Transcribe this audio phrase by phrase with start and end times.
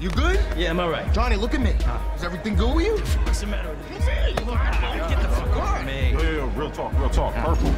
[0.00, 0.38] You good?
[0.56, 1.10] Yeah, I'm alright.
[1.14, 1.70] Johnny, look at me.
[2.16, 2.96] Is everything good with you?
[3.24, 3.98] What's the matter with you?
[4.06, 6.10] Get the fuck off me.
[6.12, 7.34] Yeah, real talk, real talk.
[7.34, 7.72] Purple.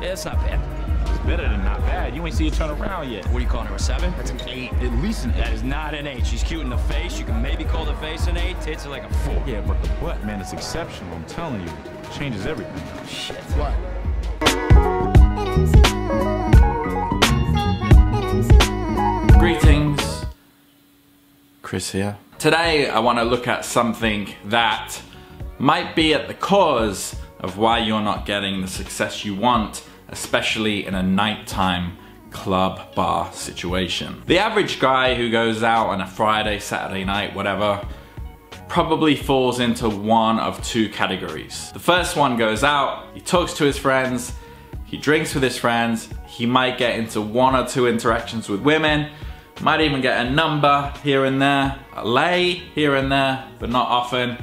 [0.00, 0.60] Yeah, it's not bad.
[1.08, 2.14] It's better than not bad.
[2.14, 3.24] You ain't see her turn around yet.
[3.26, 4.12] What are you calling her, a seven?
[4.16, 4.72] That's an eight.
[4.74, 5.54] At least an That eight.
[5.54, 6.26] is not an eight.
[6.26, 7.18] She's cute in the face.
[7.18, 8.60] You can maybe call the face an eight.
[8.60, 9.42] Tits are like a four.
[9.46, 11.14] Yeah, but the butt, man, it's exceptional.
[11.14, 13.06] I'm telling you, it changes everything.
[13.06, 13.36] Shit.
[13.56, 13.74] What?
[21.72, 22.18] Chris here.
[22.38, 25.00] Today I want to look at something that
[25.58, 30.84] might be at the cause of why you're not getting the success you want, especially
[30.84, 31.96] in a nighttime
[32.30, 34.22] club bar situation.
[34.26, 37.80] The average guy who goes out on a Friday, Saturday night, whatever,
[38.68, 41.72] probably falls into one of two categories.
[41.72, 44.34] The first one goes out, he talks to his friends,
[44.84, 49.10] he drinks with his friends, he might get into one or two interactions with women,
[49.60, 53.88] might even get a number here and there, a lay here and there, but not
[53.88, 54.42] often,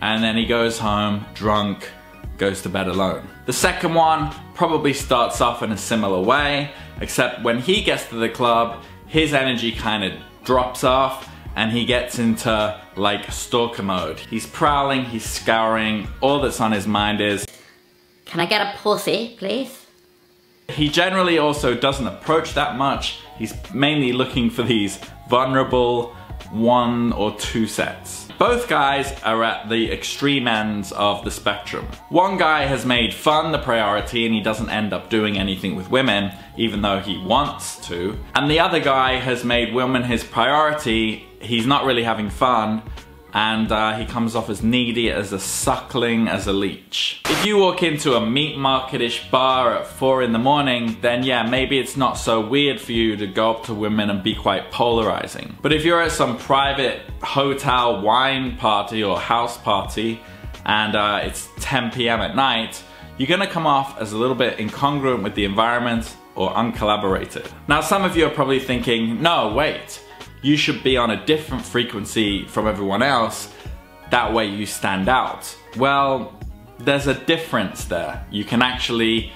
[0.00, 1.88] and then he goes home drunk,
[2.38, 3.26] goes to bed alone.
[3.46, 8.16] The second one probably starts off in a similar way, except when he gets to
[8.16, 10.12] the club, his energy kind of
[10.44, 14.20] drops off and he gets into like stalker mode.
[14.20, 17.46] He's prowling, he's scouring, all that's on his mind is
[18.24, 19.79] Can I get a pussy, please?
[20.70, 23.20] He generally also doesn't approach that much.
[23.36, 26.14] He's mainly looking for these vulnerable
[26.50, 28.28] one or two sets.
[28.38, 31.86] Both guys are at the extreme ends of the spectrum.
[32.08, 35.90] One guy has made fun the priority and he doesn't end up doing anything with
[35.90, 38.18] women, even though he wants to.
[38.34, 42.82] And the other guy has made women his priority, he's not really having fun,
[43.32, 47.20] and uh, he comes off as needy, as a suckling, as a leech.
[47.26, 51.42] If you walk into a meat marketish bar at four in the morning, then yeah,
[51.42, 54.70] maybe it's not so weird for you to go up to women and be quite
[54.70, 55.56] polarizing.
[55.62, 60.20] But if you're at some private hotel wine party or house party,
[60.64, 62.20] and uh, it's 10 p.m.
[62.20, 62.82] at night,
[63.16, 67.50] you're gonna come off as a little bit incongruent with the environment or uncalibrated.
[67.68, 70.02] Now, some of you are probably thinking, no, wait,
[70.42, 73.52] you should be on a different frequency from everyone else.
[74.10, 75.56] That way you stand out.
[75.76, 76.38] Well,
[76.78, 78.24] there's a difference there.
[78.30, 79.32] You can actually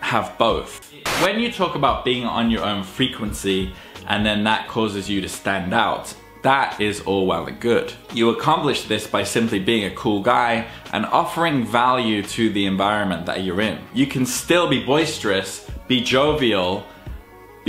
[0.00, 0.92] have both.
[1.22, 3.72] When you talk about being on your own frequency
[4.08, 7.94] and then that causes you to stand out, that is all well and good.
[8.12, 13.24] You accomplish this by simply being a cool guy and offering value to the environment
[13.26, 13.78] that you're in.
[13.94, 16.84] You can still be boisterous, be jovial,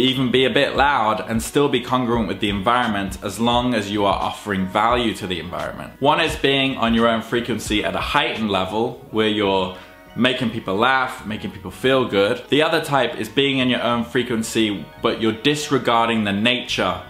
[0.03, 3.89] even be a bit loud and still be congruent with the environment as long as
[3.91, 5.93] you are offering value to the environment.
[6.01, 9.77] One is being on your own frequency at a heightened level where you're
[10.15, 12.43] making people laugh, making people feel good.
[12.49, 17.01] The other type is being in your own frequency but you're disregarding the nature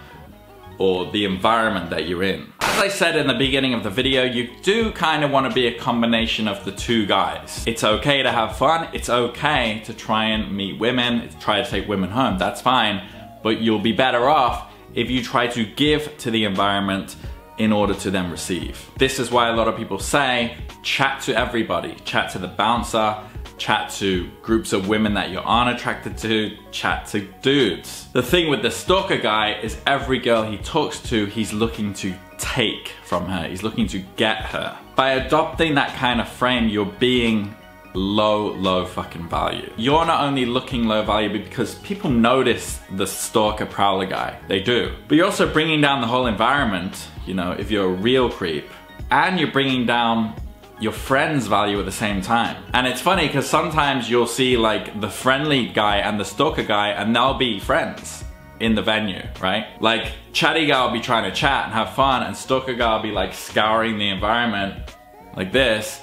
[0.78, 2.52] or the environment that you're in.
[2.76, 5.54] As I said in the beginning of the video, you do kind of want to
[5.54, 7.64] be a combination of the two guys.
[7.66, 11.88] It's okay to have fun, it's okay to try and meet women, try to take
[11.88, 13.08] women home, that's fine,
[13.42, 17.16] but you'll be better off if you try to give to the environment
[17.56, 18.90] in order to then receive.
[18.98, 23.16] This is why a lot of people say, chat to everybody, chat to the bouncer,
[23.56, 28.08] chat to groups of women that you aren't attracted to, chat to dudes.
[28.12, 32.14] The thing with the stalker guy is every girl he talks to, he's looking to
[32.38, 33.48] take from her.
[33.48, 34.78] He's looking to get her.
[34.94, 37.54] By adopting that kind of frame, you're being
[37.94, 39.72] low, low fucking value.
[39.76, 44.38] You're not only looking low value because people notice the stalker prowler guy.
[44.48, 44.94] They do.
[45.08, 48.68] But you're also bringing down the whole environment, you know, if you're a real creep.
[49.10, 50.34] And you're bringing down
[50.78, 52.62] your friend's value at the same time.
[52.74, 56.90] And it's funny because sometimes you'll see like the friendly guy and the stalker guy
[56.90, 58.24] and they'll be friends
[58.60, 59.66] in the venue, right?
[59.80, 63.02] Like chatty guy will be trying to chat and have fun and stalker guy will
[63.02, 64.94] be like scouring the environment
[65.36, 66.00] like this.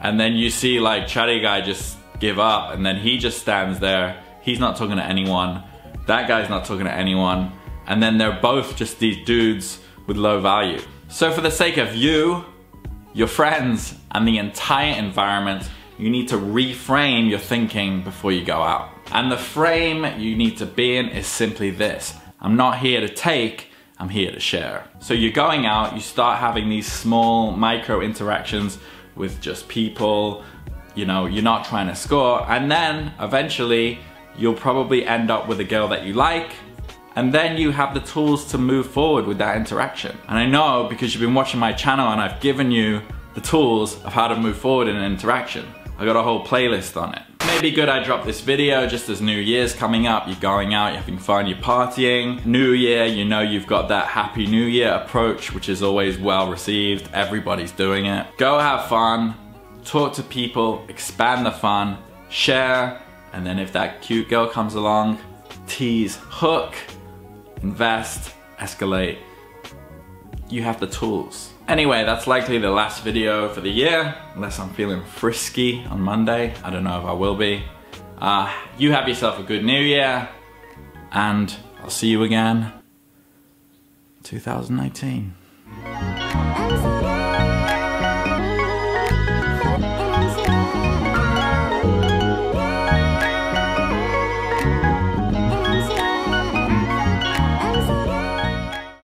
[0.00, 3.78] And then you see like chatty guy just give up and then he just stands
[3.80, 4.22] there.
[4.42, 5.62] He's not talking to anyone.
[6.06, 7.52] That guy's not talking to anyone.
[7.86, 10.80] And then they're both just these dudes with low value.
[11.08, 12.44] So for the sake of you,
[13.14, 15.68] your friends, and the entire environment,
[15.98, 18.90] you need to reframe your thinking before you go out.
[19.12, 22.14] And the frame you need to be in is simply this.
[22.40, 23.68] I'm not here to take,
[23.98, 24.86] I'm here to share.
[24.98, 28.78] So you're going out, you start having these small micro interactions
[29.14, 30.44] with just people,
[30.94, 33.98] you know, you're not trying to score, and then eventually
[34.36, 36.52] you'll probably end up with a girl that you like,
[37.16, 40.16] and then you have the tools to move forward with that interaction.
[40.28, 43.02] And I know because you've been watching my channel and I've given you
[43.34, 45.64] the tools of how to move forward in an interaction.
[45.96, 47.22] I got a whole playlist on it.
[47.46, 50.26] Maybe good I dropped this video just as New Year's coming up.
[50.26, 52.44] You're going out, you're having fun, you're partying.
[52.44, 56.50] New Year, you know you've got that Happy New Year approach, which is always well
[56.50, 57.08] received.
[57.12, 58.26] Everybody's doing it.
[58.38, 59.36] Go have fun,
[59.84, 61.98] talk to people, expand the fun,
[62.28, 63.00] share,
[63.32, 65.20] and then if that cute girl comes along,
[65.68, 66.74] tease, hook,
[67.62, 69.18] invest, escalate.
[70.48, 71.52] You have the tools.
[71.68, 76.54] Anyway, that's likely the last video for the year, unless I'm feeling frisky on Monday.
[76.62, 77.64] I don't know if I will be.
[78.18, 80.28] Uh, you have yourself a good new year,
[81.12, 82.72] and I'll see you again
[84.22, 85.34] 2019.